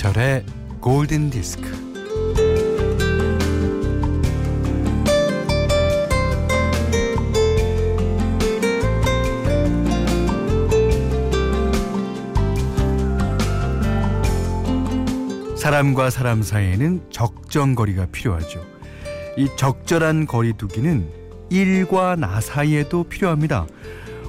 [0.00, 0.44] 김현철의
[0.80, 1.68] 골든 디스크.
[15.56, 18.64] 사람과 사람 사이에는 적정거리가 필요하죠.
[19.36, 21.10] 이 적절한 거리두기는
[21.50, 23.66] 일과 나 사이에도 필요합니다.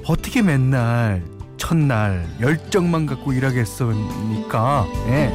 [0.06, 1.24] 어떻게 맨날
[1.62, 4.88] 첫날 열정만 갖고 일하겠습니까?
[5.10, 5.32] 예.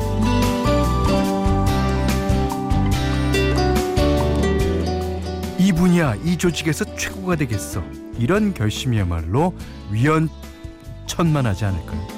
[5.57, 7.81] 이 분야, 이 조직에서 최고가 되겠어.
[8.19, 9.55] 이런 결심이야말로
[9.93, 12.09] 위헌천만하지 않을까요?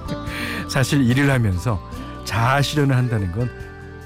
[0.70, 1.78] 사실 일을 하면서
[2.24, 3.50] 자아 실현을 한다는 건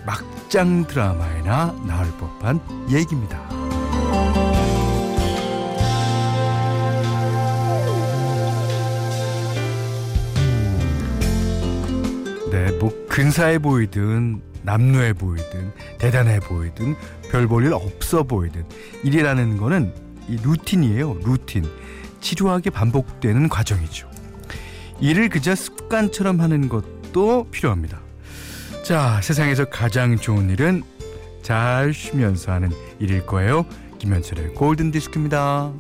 [0.05, 3.44] 막장 드라마에나 나올 법한 얘기입니다.
[13.15, 15.71] 근사해 보이든 남루해 보이든
[16.01, 16.97] 대단해 보이든
[17.31, 18.65] 별 볼 일 없어 보이든
[19.05, 19.95] 일이라는 거는
[20.27, 21.21] 이 루틴이에요.
[21.25, 21.65] 루틴.
[22.21, 24.11] 지루하게 반복되는 과정이죠.
[25.01, 28.01] 일을 그저 습관처럼 하는 것도 필요합니다.
[28.83, 30.83] 자, 세상에서 가장 좋은 일은
[31.43, 33.65] 잘 쉬면서 하는 일일 거예요.
[34.01, 35.73] 김현철의 골든 디스크입니다.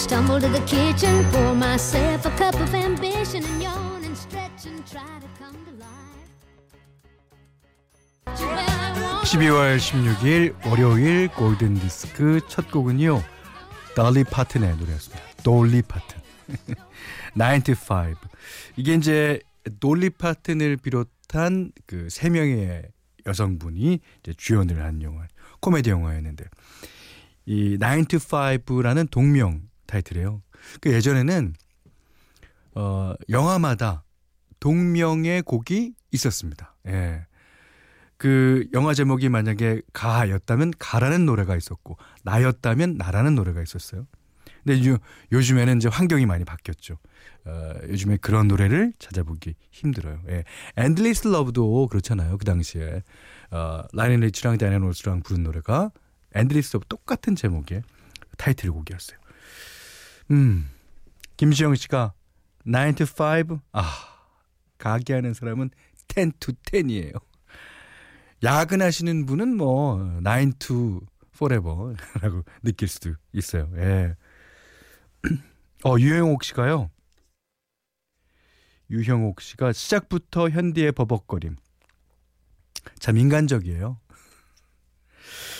[0.00, 1.24] Stumble to the kitchen.
[1.30, 5.72] Pour myself a cup of ambition and yawn and stretch and try to come to
[5.76, 6.30] life.
[8.40, 13.22] Well, I want 12월 16일 월요일 골든 디스크 첫 곡은요.
[13.94, 15.22] dolly 파튼의 노래였습니다.
[15.42, 16.20] 돌리 파튼.
[17.36, 18.14] 9 to 5.
[18.76, 19.40] 이게 이제
[19.78, 22.82] 돌리 파튼을 비롯한 그 세 명의
[23.26, 25.26] 여성분이 이제 주연을 한 영화,
[25.60, 26.44] 코미디 영화였는데
[27.46, 30.42] 이 9 to 5라는 동명 타이틀이에요.
[30.80, 31.54] 그 예전에는
[32.74, 34.04] 어 영화마다
[34.60, 36.76] 동명의 곡이 있었습니다.
[36.86, 37.26] 예.
[38.16, 44.06] 그 영화 제목이 만약에 가였다면 가라는 노래가 있었고 나였다면 나라는 노래가 있었어요.
[44.62, 44.98] 근데 요,
[45.32, 46.98] 요즘에는 이제 환경이 많이 바뀌었죠.
[47.46, 50.20] 어, 요즘에 그런 노래를 찾아보기 힘들어요.
[50.28, 50.44] 예.
[50.76, 52.36] Endless Love도 그렇잖아요.
[52.36, 53.02] 그 당시에
[53.50, 55.90] 어, 라이언 리치랑 다이앤 올스랑 부른 노래가
[56.36, 57.82] Endless Love 똑같은 제목의
[58.36, 59.19] 타이틀곡이었어요.
[60.30, 60.68] 음,
[61.36, 62.12] 김시영 씨가
[62.64, 63.82] 9 to 5, 아,
[64.78, 65.70] 가게 하는 사람은
[66.08, 67.20] 10 to 10이에요.
[68.42, 71.00] 야근하시는 분은 뭐, 9 to
[71.34, 73.70] forever라고 느낄 수도 있어요.
[73.76, 74.14] 예.
[75.84, 76.90] 어, 유형옥 씨가요.
[78.90, 81.56] 유형옥 씨가 시작부터 현디의 버벅거림.
[82.98, 83.98] 참 인간적이에요.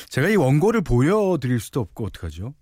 [0.08, 2.54] 제가 이 원고를 보여드릴 수도 없고 어떡하죠?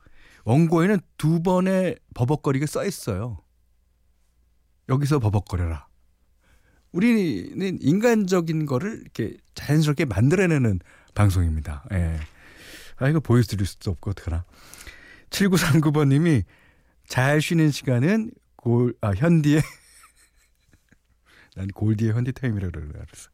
[0.48, 3.44] 원고에는 두 번의 버벅거리가 써 있어요.
[4.88, 5.86] 여기서 버벅거려라.
[6.90, 10.80] 우리는 인간적인 거를 이렇게 자연스럽게 만들어내는
[11.14, 11.84] 방송입니다.
[11.92, 12.18] 예.
[12.96, 14.46] 아, 이거 보여드릴 수도 없고 어떡하나.
[15.28, 16.44] 7939번님이
[17.06, 19.60] 잘 쉬는 시간은 골, 아, 현디의
[21.56, 23.28] 난 골디의 현디 타임이라고 그랬어.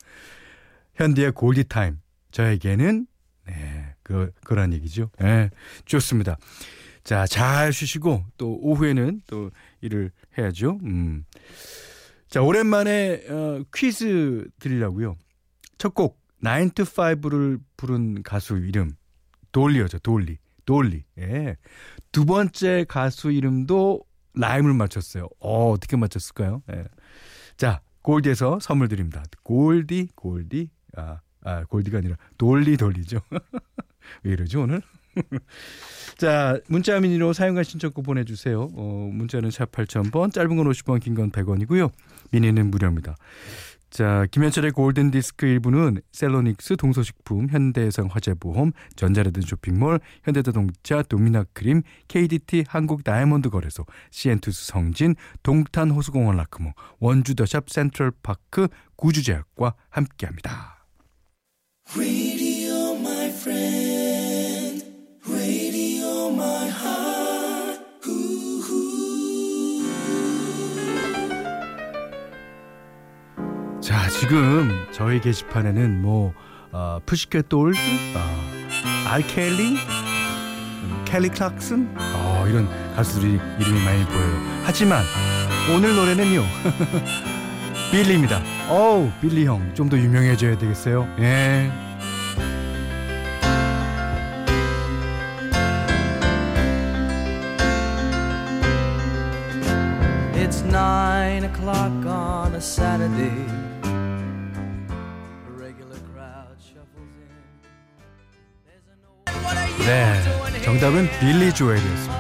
[0.96, 2.00] 현디의 골디 타임.
[2.32, 3.06] 저에게는
[3.46, 5.10] 네, 그, 그런 얘기죠.
[5.20, 5.50] 네,
[5.84, 6.38] 좋습니다.
[7.04, 9.50] 자, 잘 쉬시고 또 오후에는 또
[9.82, 10.78] 일을 해야죠.
[10.84, 11.25] 음.
[12.28, 15.16] 자, 오랜만에 어, 퀴즈 드리려고요.
[15.76, 18.93] 첫 곡, 9 to 5를 부른 가수 이름,
[19.53, 20.38] 돌리어죠, 돌리.
[20.64, 21.04] 돌리.
[21.19, 21.56] 예.
[22.10, 24.03] 두 번째 가수 이름도
[24.34, 25.28] 라임을 맞췄어요.
[25.41, 26.62] 어, 어떻게 맞췄을까요?
[26.72, 26.84] 예.
[27.59, 29.22] 자, 골디에서 선물 드립니다.
[29.43, 30.70] 골디, 골디.
[30.96, 33.20] 아, 아, 골디가 아니라 돌리, 돌리죠.
[34.25, 34.81] 왜 이러죠, 오늘?
[36.19, 38.69] 자, 문자 미니로 사연과 신청곡 보내주세요.
[38.75, 41.90] 어, 문자는 샵 8000번, 짧은 건 50원, 긴 건 100원이고요.
[42.31, 43.16] 미니는 무료입니다.
[43.90, 52.64] 자, 김현철의 골든 디스크 1부는 셀로닉스, 동서식품, 현대해상 화재보험, 전자랜드 쇼핑몰, 현대자동차, 도미나 크림, KDT,
[52.67, 55.14] 한국 다이아몬드 거래소, 시엔투스 성진,
[55.44, 60.84] 동탄 호수공원 라크모, 원주 더샵 센트럴 파크, 구주제약과 함께합니다.
[61.94, 62.33] Radio,
[73.84, 76.32] 자, 지금 저희 게시판에는 뭐
[76.72, 77.78] 어, 푸시켓 돌스,
[78.16, 79.76] 어, 알켈리,
[81.04, 82.66] 켈리 클락슨 어, 이런
[82.96, 84.62] 가수들이 이름이 많이 보여요.
[84.64, 85.04] 하지만
[85.76, 86.44] 오늘 노래는요.
[87.92, 88.40] 빌리입니다.
[88.70, 89.75] 어우, 빌리 형.
[89.75, 91.06] 좀 더 유명해져야 되겠어요.
[91.19, 91.70] 예.
[100.70, 103.63] 9 o'clock on a Saturday.
[110.64, 112.14] 정답은 빌리 조엘이었습니다.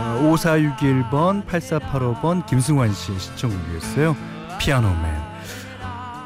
[0.00, 4.16] 어, 5461번, 8485번 김승환 씨의 신청곡이었어요.
[4.58, 5.22] Piano Man.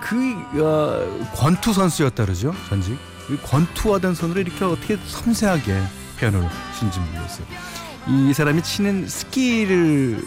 [0.01, 2.99] 그 어, 권투 선수였다 그러죠, 전직.
[3.31, 5.83] 이 권투하던 손으로 이렇게 어떻게 섬세하게
[6.19, 6.49] 피아노를
[6.79, 7.47] 친지 모르겠어요.
[8.09, 10.23] 이 사람이 치는 skill을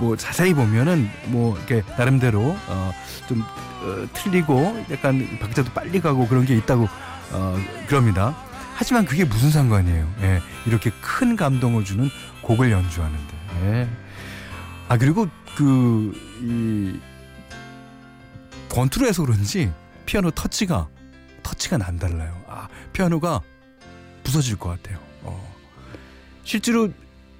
[0.00, 2.92] 뭐 자세히 보면은 뭐 이렇게 나름대로 어,
[3.26, 6.90] 좀 어, 틀리고 약간 박자도 빨리 가고 그런 게 있다고
[7.32, 7.56] 어,
[7.86, 8.36] 그럽니다.
[8.74, 10.14] 하지만 그게 무슨 상관이에요.
[10.22, 12.08] 예, 이렇게 큰 감동을 주는
[12.42, 13.36] 곡을 연주하는데.
[13.62, 13.88] 예.
[14.88, 16.98] 아 그리고 그이
[18.68, 19.72] 권투로 해서 그런지
[20.06, 20.88] 피아노 터치가
[21.42, 22.44] 터치가 남달라요.
[22.48, 23.40] 아 피아노가
[24.24, 24.98] 부서질 것 같아요.
[25.22, 25.54] 어.
[26.44, 26.90] 실제로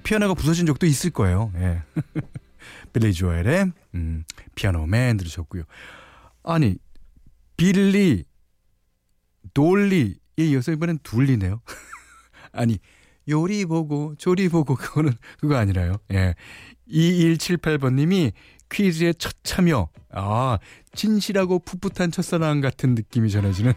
[0.03, 1.51] 피아노가 부서진 적도 있을 거예요.
[1.55, 1.81] 예.
[2.93, 4.23] 빌리 조엘의 음,
[4.55, 5.63] 피아노맨 들으셨고요.
[6.43, 6.77] 아니
[7.57, 8.23] 빌리
[9.53, 11.61] 돌리 에 이어서 이번엔 둘리네요.
[12.51, 12.79] 아니
[13.29, 15.97] 요리 보고 조리 보고 그거는 그거 아니라요.
[16.13, 16.35] 예.
[16.89, 18.31] 2178번 님이
[18.69, 19.89] 퀴즈에 첫 참여.
[20.11, 20.59] 아
[20.93, 23.73] 진실하고 풋풋한 첫사랑 같은 느낌이 전해지는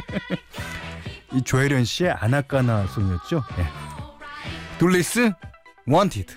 [1.32, 3.42] 이 조혜련 씨의 아나까나 송이었죠.
[3.58, 3.66] 예.
[4.78, 5.32] 둘리스
[5.86, 6.34] Wanted.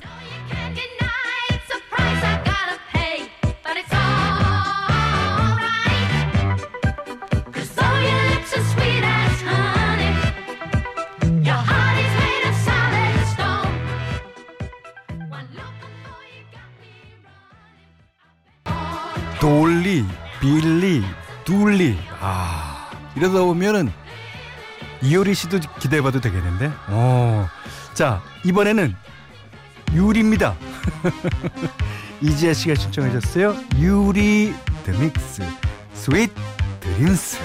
[19.43, 20.05] 돌리,
[20.39, 21.03] 빌리,
[21.43, 21.99] 둘리.
[22.21, 23.91] 아, 이러다 보면은
[25.01, 26.71] 이효리 씨도 기대해봐도 되겠는데?
[26.87, 27.49] 어.
[27.93, 28.95] 자, 이번에는
[29.93, 30.55] 유리입니다.
[32.23, 33.57] 이지아 씨가 신청하셨어요.
[33.79, 35.43] 유리드믹스,
[35.93, 36.31] Sweet
[36.79, 37.37] Dreams.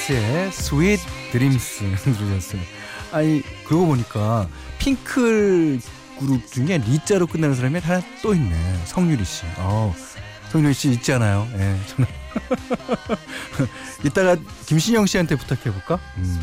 [0.00, 1.00] 드믹스의 Sweet
[1.32, 2.60] Dreams 들으셨어요.
[3.12, 4.48] 아니 그러고 보니까
[4.78, 5.80] 핑클
[6.18, 8.54] 그룹 중에 리자로 끝나는 사람이 하나 또 있네.
[8.86, 9.44] 성유리 씨.
[9.58, 9.94] 어,
[10.50, 11.46] 성유리 씨 있지 않아요?
[11.54, 12.10] 예, 저는
[14.04, 14.36] 이따가
[14.66, 15.98] 김신영 씨한테 부탁해 볼까?
[16.18, 16.40] 음.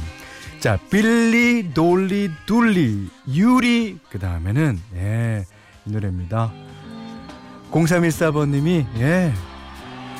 [0.60, 5.46] 자, 빌리, 돌리, 둘리, 유리 그 다음에는 예,
[5.86, 6.52] 이 노래입니다.
[7.72, 9.34] 0314번님이 예,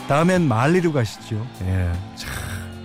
[0.08, 1.46] 다음엔 말리로 가시죠.
[1.64, 2.32] 예, 참,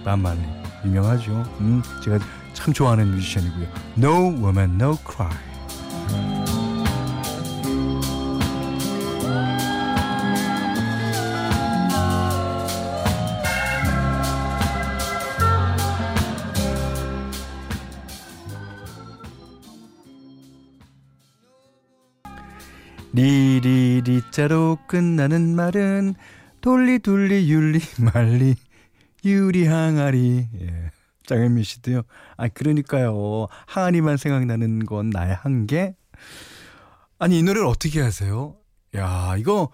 [0.04, 0.40] 만말리
[0.84, 1.44] 유명하죠.
[1.60, 2.18] 음, 제가
[2.52, 3.66] 참 좋아하는 뮤지션이고요.
[3.98, 5.52] No Woman, No Cry.
[23.14, 26.14] 리리리자로 끝나는 말은
[26.62, 28.54] 돌리 둘리 율리 말리
[29.24, 30.90] 유리 항아리 예.
[31.26, 32.02] 장현미 씨도요.
[32.36, 33.46] 아 그러니까요.
[33.66, 35.94] 항아리만 생각나는 건 나의 한계.
[37.18, 38.56] 아니 이 노래를 어떻게 하세요?
[38.96, 39.70] 야 이거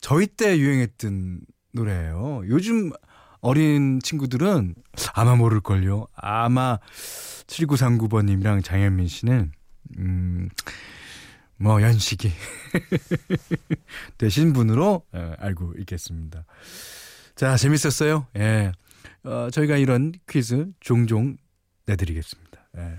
[0.00, 1.40] 저희 때 유행했던
[1.72, 2.42] 노래예요.
[2.48, 2.92] 요즘
[3.40, 4.74] 어린 친구들은
[5.12, 6.06] 아마 모를걸요.
[6.14, 6.78] 아마
[7.46, 9.52] 7939번님이랑 장현민 씨는
[9.98, 10.48] 음,
[11.56, 12.32] 뭐 연식이
[14.18, 16.44] 되신 분으로 예, 알고 있겠습니다.
[17.34, 18.26] 자 재밌었어요.
[18.36, 18.72] 예.
[19.24, 21.36] 어, 저희가 이런 퀴즈 종종
[21.86, 22.68] 내드리겠습니다.
[22.76, 22.98] 예.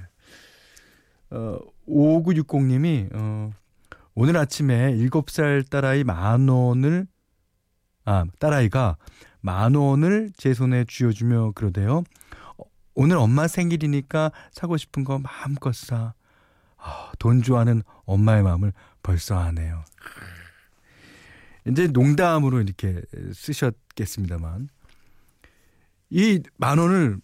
[1.29, 3.51] 어, 5960님이 어,
[4.15, 7.07] 오늘 아침에 7살 딸아이 만 원을
[8.05, 8.97] 아 딸아이가
[9.41, 12.03] 만 원을 제 손에 쥐어주며 그러대요.
[12.57, 12.63] 어,
[12.95, 16.13] 오늘 엄마 생일이니까 사고 싶은 거 마음껏 사.
[16.77, 19.83] 아, 돈 좋아하는 엄마의 마음을 벌써 아네요.
[21.67, 23.01] 이제 농담으로 이렇게
[23.33, 24.69] 쓰셨겠습니다만
[26.09, 27.19] 이 만 원을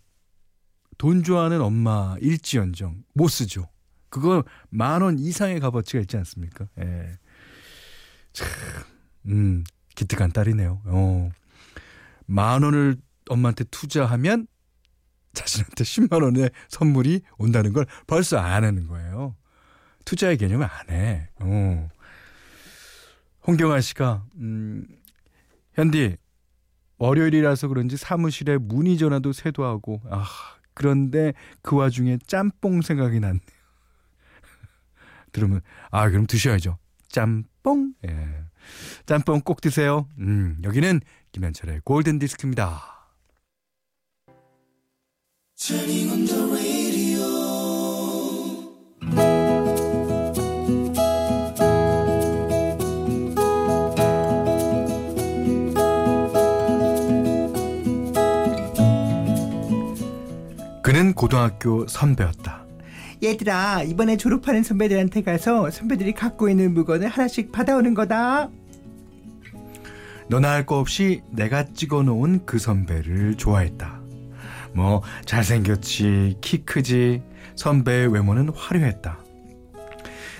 [0.97, 3.69] 돈 좋아하는 엄마 일지연정 못 쓰죠.
[4.09, 6.67] 그거 만 원 이상의 값어치가 있지 않습니까?
[6.79, 7.17] 예.
[8.33, 8.47] 참,
[9.27, 9.63] 음,
[9.95, 10.81] 기특한 딸이네요.
[10.85, 11.29] 어.
[12.25, 12.97] 만 원을
[13.29, 14.47] 엄마한테 투자하면
[15.33, 19.35] 자신한테 10만 원의 선물이 온다는 걸 벌써 아는 거예요.
[20.05, 21.29] 투자의 개념을 안 해.
[21.39, 21.89] 어.
[23.47, 24.85] 홍경아 씨가 음,
[25.73, 26.17] 현디
[27.01, 30.23] 월요일이라서 그런지 사무실에 문의 전화도 쇄도하고 아
[30.75, 33.39] 그런데 그 와중에 짬뽕 생각이 났네요.
[35.33, 36.77] 들으면 아 그럼 드셔야죠.
[37.09, 37.95] 짬뽕.
[38.07, 38.43] 예.
[39.07, 40.07] 짬뽕 꼭 드세요.
[40.19, 42.83] 음, 여기는 김현철의 골든 디스크입니다.
[61.41, 62.65] 고등학교 선배였다.
[63.23, 68.49] 얘들아 이번에 졸업하는 선배들한테 가서 선배들이 갖고 있는 물건을 하나씩 받아오는 거다
[70.27, 73.99] 너나 할 거 없이 내가 찍어놓은 그 선배를 좋아했다.
[74.73, 77.21] 뭐 잘생겼지, 키 크지,
[77.55, 79.17] 선배의 외모는 화려했다.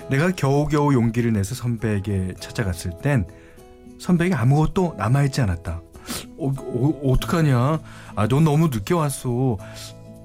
[0.08, 3.26] 내가 겨우겨우 용기를 내서 선배에게 찾아갔을 땐
[3.98, 5.82] 선배에게 아무것도 남아있지 않았다.
[6.38, 7.80] 어, 어, 어떡하냐?
[8.16, 9.58] 아, 넌 너무 늦게 왔어.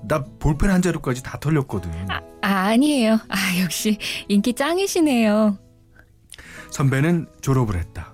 [0.03, 1.91] 나 볼펜 한 자루까지 다 털렸거든.
[2.09, 3.13] 아, 아니에요.
[3.29, 5.57] 아, 역시 인기 짱이시네요.
[6.71, 8.13] 선배는 졸업을 했다.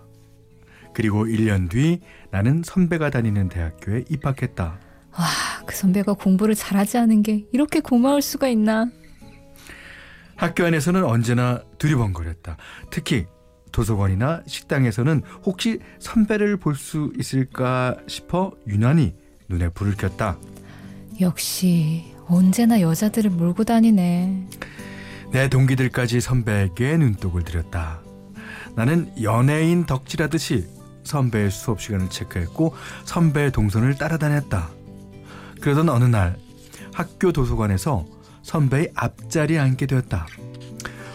[0.93, 1.99] 그리고 1년 뒤
[2.31, 4.79] 나는 선배가 다니는 대학교에 입학했다.
[5.17, 5.25] 와,
[5.65, 8.87] 그 선배가 공부를 잘하지 않은 게 이렇게 고마울 수가 있나?
[10.35, 12.57] 학교 안에서는 언제나 두리번거렸다.
[12.89, 13.25] 특히
[13.71, 19.15] 도서관이나 식당에서는 혹시 선배를 볼 수 있을까 싶어 유난히
[19.49, 20.37] 눈에 불을 켰다.
[21.21, 24.47] 역시 언제나 여자들을 몰고 다니네.
[25.31, 28.01] 내 동기들까지 선배에게 눈독을 들였다.
[28.75, 30.67] 나는 연예인 덕질하듯이
[31.03, 34.69] 선배의 수업 시간을 체크했고 선배의 동선을 따라다녔다.
[35.61, 36.37] 그러던 어느 날
[36.93, 38.05] 학교 도서관에서
[38.41, 40.27] 선배의 앞자리에 앉게 되었다.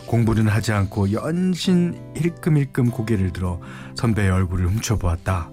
[0.06, 3.60] 공부는 하지 않고 연신 힐끔힐끔 고개를 들어
[3.94, 5.50] 선배의 얼굴을 훔쳐보았다.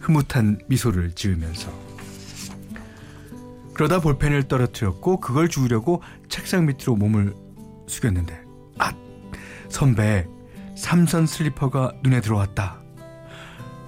[0.00, 1.81] 흐뭇한 미소를 지으면서.
[3.74, 7.34] 그러다 볼펜을 떨어뜨렸고 그걸 주우려고 책상 밑으로 몸을
[7.86, 8.40] 숙였는데
[8.78, 8.92] 아!
[9.68, 10.26] 선배의
[10.76, 12.80] 삼선 슬리퍼가 눈에 들어왔다.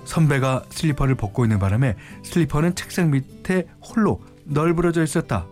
[0.04, 5.46] 선배가 슬리퍼를 벗고 있는 바람에 슬리퍼는 책상 밑에 홀로 널브러져 있었다.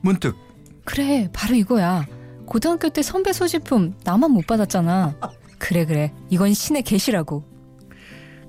[0.00, 0.36] 문득
[0.84, 2.06] 그래, 바로 이거야.
[2.46, 5.16] 고등학교 때 선배 소지품 나만 못 받았잖아.
[5.58, 6.12] 그래, 그래.
[6.28, 7.44] 이건 신의 계시라고.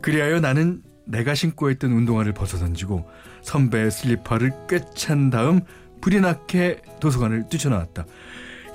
[0.01, 3.09] 그리하여 나는 내가 신고 있던 운동화를 벗어 던지고
[3.41, 5.61] 선배의 슬리퍼를 꿰찬 다음
[6.01, 8.05] 불이 나게 도서관을 뛰쳐나왔다.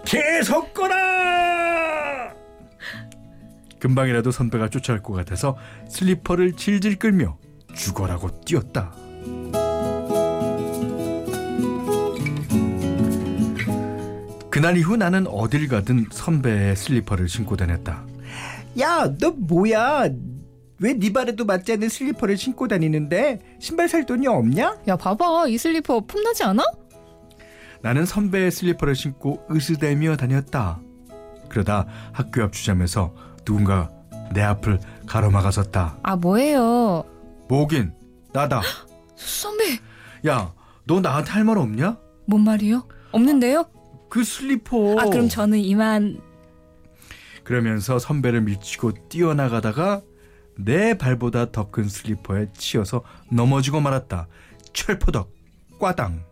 [0.04, 2.32] 계속 꺼라!
[3.80, 5.56] 금방이라도 선배가 쫓아올 것 같아서
[5.88, 7.38] 슬리퍼를 질질 끌며
[7.74, 8.92] 죽어라고 뛰었다.
[14.50, 18.04] 그날 이후 나는 어딜 가든 선배의 슬리퍼를 신고 다녔다.
[18.80, 20.08] 야 너 뭐야
[20.80, 24.78] 왜 네 발에도 맞지 않는 슬리퍼를 신고 다니는데 신발 살 돈이 없냐?
[24.88, 25.48] 야, 봐봐.
[25.48, 26.62] 이 슬리퍼 폼나지 않아?
[27.82, 30.80] 나는 선배의 슬리퍼를 신고 으스대며 다녔다.
[31.48, 33.90] 그러다 학교 앞 주점에서 누군가
[34.34, 35.98] 내 앞을 가로막아섰다.
[36.02, 37.04] 아, 뭐예요?
[37.48, 37.92] 뭐긴
[38.32, 38.60] 나다.
[39.16, 39.64] 선배,
[40.26, 40.52] 야,
[40.84, 41.98] 너 나한테 할 말 없냐?
[42.26, 42.86] 뭔 말이요?
[43.10, 43.64] 없는데요?
[44.10, 44.96] 그 슬리퍼.
[45.00, 46.20] 아, 그럼 저는 이만
[47.42, 50.02] 그러면서 선배를 밀치고 뛰어나가다가
[50.58, 54.26] 내 발보다 더 큰 슬리퍼에 치여서 넘어지고 말았다.
[54.72, 55.30] 철포덕
[55.78, 56.24] 꽈당.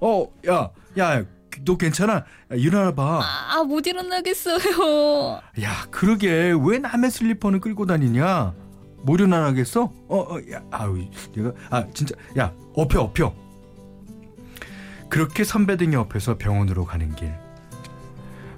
[0.00, 1.24] 어, 야, 야,
[1.64, 2.14] 너 괜찮아?
[2.14, 3.20] 야, 일어나봐.
[3.22, 5.40] 아, 못 일어나겠어요.
[5.62, 8.54] 야, 그러게 왜 남의 슬리퍼는 끌고 다니냐?
[9.02, 9.92] 못 일어나겠어?
[10.08, 10.98] 어, 어, 야, 아우,
[11.34, 13.32] 내가 아 진짜, 야, 업혀, 업혀.
[15.08, 17.32] 그렇게 선배 등이 옆에서 병원으로 가는 길.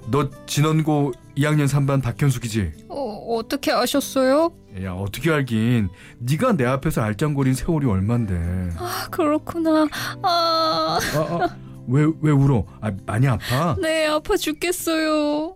[0.07, 2.85] 너 진원고 2학년 3반 박현숙이지?
[2.89, 2.95] 어,
[3.35, 4.51] 어떻게 아셨어요?
[4.83, 5.89] 야, 어떻게 알긴?
[6.19, 8.71] 네가 내 앞에서 알짱거린 세월이 얼만데?
[8.77, 9.87] 아, 그렇구나.
[10.21, 11.57] 아, 아, 아,
[11.87, 12.65] 왜, 왜 울어?
[12.81, 13.75] 아, 많이 아파?
[13.81, 15.53] 네, 아파 죽겠어요.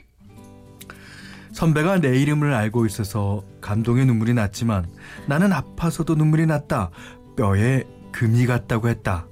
[1.51, 4.87] 선배가 내 이름을 알고 있어서 감동의 눈물이 났지만
[5.27, 6.91] 나는 아파서도 눈물이 났다.
[7.37, 9.27] 뼈에 금이 갔다고 했다.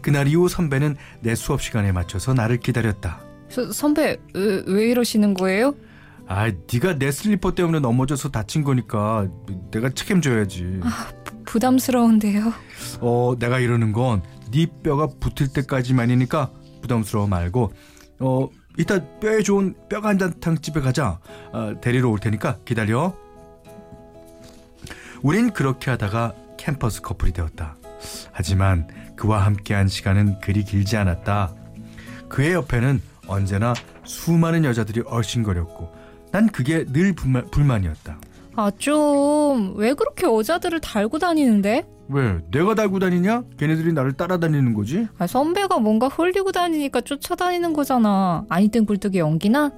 [0.00, 3.20] 그날 이후 선배는 내 수업 시간에 맞춰서 나를 기다렸다.
[3.48, 5.74] 서, 선배, 왜, 왜 이러시는 거예요?
[6.28, 9.28] 아, 네가 내 슬리퍼 때문에 넘어져서 다친 거니까
[9.70, 10.80] 내가 책임져야지.
[11.44, 12.52] 부담스러운데요.
[13.00, 16.50] 어, 내가 이러는 건 네 뼈가 붙을 때까지만이니까
[16.82, 17.72] 부담스러워 말고
[18.20, 21.18] 어, 이따 뼈에 좋은 뼈간장탕 집에 가자.
[21.52, 23.14] 어, 데리러 올 테니까 기다려.
[25.22, 27.76] 우린 그렇게 하다가 캠퍼스 커플이 되었다.
[28.32, 31.54] 하지만 그와 함께한 시간은 그리 길지 않았다.
[32.28, 35.90] 그의 옆에는 언제나 수많은 여자들이 얼씬거렸고
[36.36, 38.18] 난 그게 늘 불만, 불만이었다.
[38.56, 41.88] 아, 좀, 왜 그렇게 여자들을 달고 다니는데?
[42.10, 43.44] 왜 내가 달고 다니냐?
[43.56, 45.08] 걔네들이 나를 따라다니는 거지?
[45.16, 48.44] 아, 선배가 뭔가 흘리고 다니니까 쫓아다니는 거잖아.
[48.50, 49.70] 아니 땐 굴뚝에 연기나?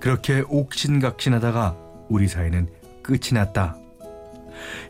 [0.00, 1.76] 그렇게 옥신각신하다가
[2.08, 2.66] 우리 사이는
[3.04, 3.76] 끝이 났다.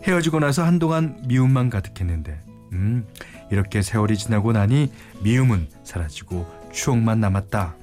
[0.05, 2.41] 헤어지고 나서 한동안 미움만 가득했는데,
[2.73, 3.05] 음,
[3.51, 4.91] 이렇게 세월이 지나고 나니
[5.23, 7.75] 미움은 사라지고 추억만 남았다.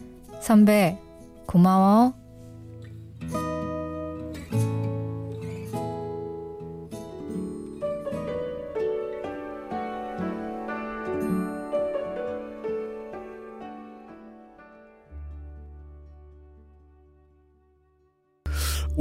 [0.42, 0.98] 선배,
[1.46, 2.20] 고마워.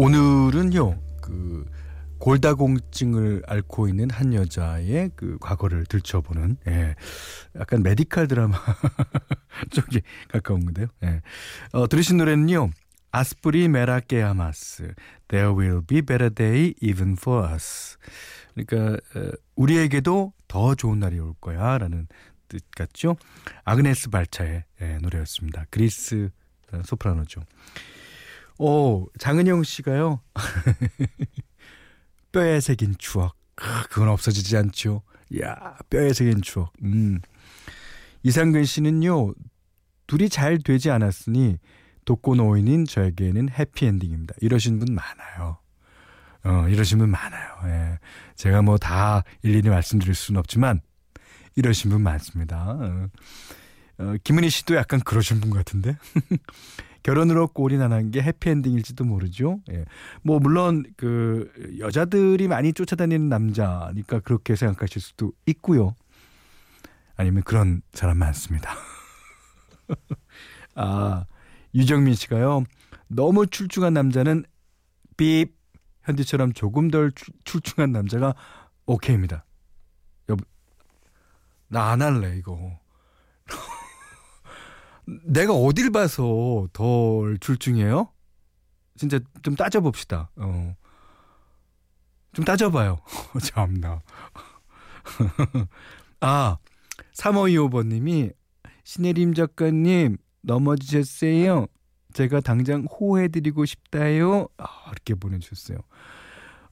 [0.01, 1.67] 오늘은요, 그
[2.21, 6.95] 골다공증을 앓고 있는 한 여자의 그 과거를 들춰보는 예,
[7.57, 8.57] 약간 메디칼 드라마
[9.71, 10.87] 쪽에 가까운 건데요.
[11.05, 11.21] 예.
[11.73, 12.71] 어, 들으신 노래는요.
[13.13, 14.95] 아스프리 메라케아마스
[15.29, 17.97] There will be better day even for us.
[18.55, 22.07] 그러니까 어, 우리에게도 더 좋은 날이 올 거야 라는
[22.49, 23.17] 뜻 같죠.
[23.65, 25.67] 아그네스 발차의 예, 노래였습니다.
[25.71, 26.31] 그리스
[26.73, 27.43] 어, 소프라노죠.
[28.59, 30.21] 오, 장은영 씨가요.
[32.33, 33.37] 뼈에 새긴 추억.
[33.57, 35.03] 아, 그건 없어지지 않죠.
[35.43, 36.73] 야, 뼈에 새긴 추억.
[36.83, 37.21] 음.
[38.23, 39.35] 이상근 씨는요.
[40.07, 41.59] 둘이 잘 되지 않았으니
[42.11, 44.35] 독고노인인 저에게는 해피엔딩입니다.
[44.41, 45.59] 이러신 분 많아요.
[46.43, 47.49] 어, 이러신 분 많아요.
[47.67, 47.99] 예.
[48.35, 50.81] 제가 뭐 다 일일이 말씀드릴 수는 없지만
[51.55, 52.69] 이러신 분 많습니다.
[52.69, 53.09] 어,
[53.99, 55.97] 어, 김은희 씨도 약간 그러신 분 같은데.
[57.05, 59.61] 결혼으로 꼴이 나는 게 해피엔딩일지도 모르죠.
[59.71, 59.85] 예.
[60.23, 61.49] 뭐 물론 그
[61.79, 65.95] 여자들이 많이 쫓아다니는 남자니까 그렇게 생각하실 수도 있고요.
[67.17, 68.75] 아니면 그런 사람 많습니다.
[70.75, 71.25] 아
[71.75, 72.65] 유정민 씨가요.
[73.09, 74.45] 너무 출중한 남자는
[75.17, 75.47] 삐
[76.05, 78.35] 현디처럼 조금 덜 출- 출중한 남자가
[78.87, 79.45] 오케이입니다.
[80.29, 80.45] 여보
[81.69, 82.79] 나 안 할래 이거.
[85.25, 88.13] 내가 어딜 봐서 덜 출중해요?
[88.97, 90.31] 진짜 좀 따져봅시다.
[90.37, 90.77] 어.
[92.33, 93.01] 좀 따져봐요.
[93.43, 94.03] 참나.
[96.21, 96.59] 아,
[97.15, 98.33] 3525번님이
[98.85, 101.67] 신혜림 작가님 넘어지셨어요.
[102.13, 104.49] 제가 당장 호해드리고 싶다요.
[104.59, 105.79] 아, 이렇게 보내주셨어요.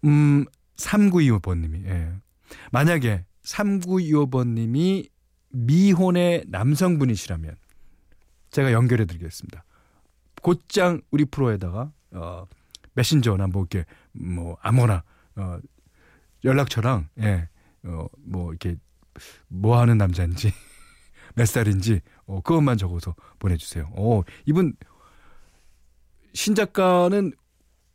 [0.05, 0.45] 음,
[0.77, 1.87] 3925번님이.
[1.87, 2.13] 예.
[2.73, 5.09] 만약에 3925번님이
[5.51, 7.57] 미혼의 남성분이시라면
[8.51, 9.65] 제가 연결해 드리겠습니다.
[10.43, 12.47] 곧장 우리 프로에다가 어
[12.95, 15.03] 메신저나 뭐 이렇게 뭐 아무거나
[15.37, 15.59] 어
[16.45, 17.49] 연락처랑 예.
[17.85, 18.77] 어 뭐 이렇게
[19.49, 20.53] 뭐 하는 남자인지
[21.35, 23.91] 몇 살인지 어 그것만 적어서 보내 주세요.
[23.97, 24.75] 어 이분
[26.35, 27.33] 신 작가는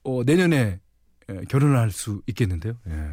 [0.03, 0.81] 어 내년에
[1.29, 2.73] 예, 결혼을 할수 있겠는데요.
[2.89, 3.11] 예.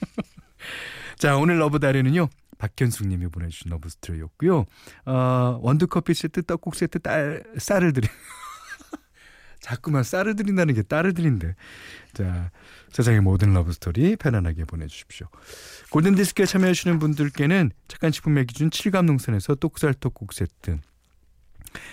[1.18, 2.28] 자, 오늘 love diary는요.
[2.58, 4.64] 박현숙 님이 보내주신 love story였고요.
[5.04, 8.08] 어, 원두커피 세트, 떡국 세트, 딸, 쌀을 드리
[9.60, 11.54] 자꾸만 쌀을 드린다는 게 딸을 드린데.
[12.14, 12.50] 자,
[12.92, 15.28] 세상의 모든 love story 편안하게 보내주십시오.
[15.90, 20.78] 골든디스크에 참여해주시는 분들께는 착한 식품의 기준 칠갑농산에서 똑살 떡국 세트,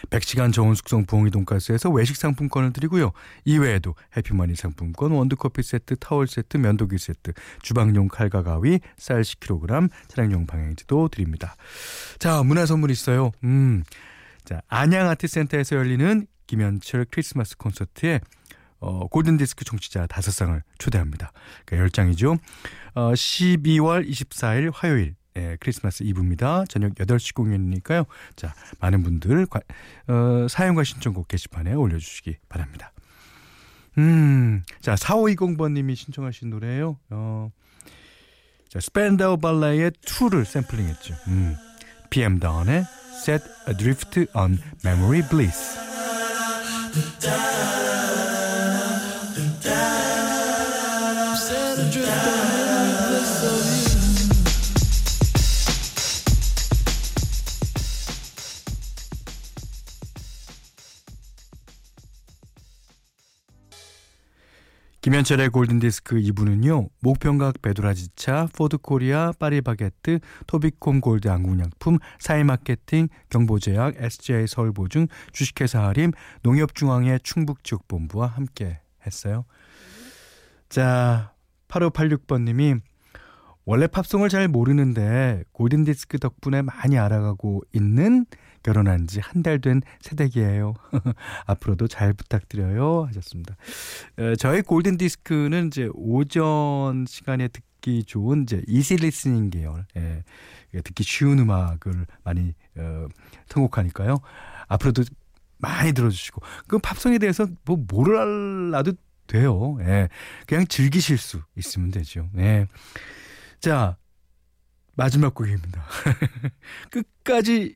[0.09, 3.11] 100시간 저온 숙성 부엉이 돈가스에서 외식 상품권을 드리고요.
[3.45, 10.45] 이외에도 해피머니 상품권, 원두커피 세트, 타월 세트, 면도기 세트, 주방용 칼과 가위, 쌀 10kg, 차량용
[10.45, 11.55] 방향지도 드립니다.
[12.19, 13.31] 자, 문화 선물 있어요.
[13.43, 13.83] 음.
[14.45, 18.19] 자, 안양 아트센터에서 열리는 김현철 크리스마스 콘서트에
[18.79, 21.31] 어, 골든디스크 청취자 5상을 초대합니다.
[21.65, 22.37] 그러니까 10장이죠.
[22.95, 26.65] 어, 12월 24일 화요일 예, 크리스마스 이브입니다.
[26.65, 28.05] 저녁 8시 공연이니까요.
[28.35, 29.61] 자, 많은 분들 과,
[30.07, 32.91] 어, 사연과 신청곡 게시판에 올려주시기 바랍니다.
[33.97, 36.99] 음, 자, 4520번님이 신청하신 노래예요.
[37.09, 37.51] 어,
[38.69, 41.15] 자, 스펜다우 발레의 2를 샘플링했죠.
[41.27, 41.55] 음,
[42.09, 42.85] PM 다운의
[43.21, 45.92] Set Adrift on Memory Bliss.
[46.93, 47.82] Die.
[65.13, 66.89] 김현철의 골든디스크 2부는요.
[67.01, 78.25] 목편강 배도라지차, 포드코리아, 파리바게뜨, 토비콤 골드 안국약품, 사이마케팅, 경보제약, SJ 서울보증, 주식회사 하림, 농협중앙회 충북지역본부와
[78.25, 79.45] 함께 했어요.
[80.67, 81.35] 자,
[81.67, 82.81] 8586번님이
[83.65, 88.25] 원래 팝송을 잘 모르는데 골든디스크 덕분에 많이 알아가고 있는
[88.63, 90.73] 결혼한 지 한 달 된 새댁이에요.
[91.47, 93.05] 앞으로도 잘 부탁드려요.
[93.07, 93.55] 하셨습니다.
[94.17, 100.23] 어, 저희 골든 디스크는 이제 오전 시간에 듣기 좋은 이제 easy listening 계열, 예,
[100.81, 103.07] 듣기 쉬운 음악을 많이 어,
[103.49, 104.19] 선곡하니까요.
[104.67, 105.03] 앞으로도
[105.57, 108.93] 많이 들어주시고 그 팝송에 대해서 뭐 몰라도
[109.27, 109.77] 돼요.
[109.81, 110.09] 예.
[110.47, 112.29] 그냥 즐기실 수 있으면 되죠.
[112.37, 112.67] 예.
[113.61, 113.97] 자,
[114.95, 115.85] 마지막 곡입니다.
[116.91, 117.75] 끝까지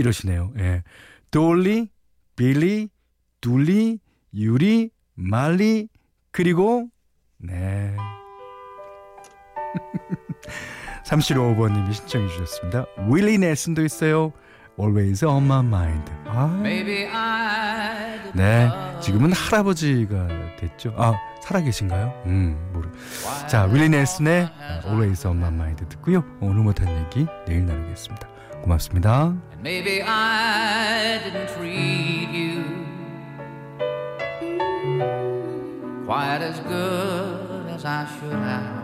[0.00, 0.52] 이러시네요.
[0.58, 0.82] 예.
[1.30, 1.88] 돌리,
[2.36, 2.88] 빌리,
[3.40, 3.98] 둘리,
[4.34, 5.88] 유리, 말리,
[6.32, 6.88] 그리고,
[7.38, 7.96] 네.
[11.04, 12.86] 3755번님이 신청해 주셨습니다.
[13.08, 14.32] 윌리 넬슨도 있어요.
[14.78, 16.10] Always on my mind.
[16.26, 18.70] 아, Maybe I didn't 네.
[19.00, 20.94] 지금은 할아버지가 됐죠.
[20.96, 22.22] 아, 살아계신가요?
[22.26, 22.88] 음, 모르.
[23.48, 24.48] 자, 윌리 넬슨의
[24.86, 26.24] Always on my mind 듣고요.
[26.40, 28.28] 오늘 못한 얘기 내일 나누겠습니다.
[28.63, 29.33] 고맙습니다.
[29.51, 32.63] And maybe I didn't treat you
[36.05, 38.78] quite as good as I should have.